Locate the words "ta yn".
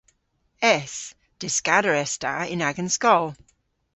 2.21-2.65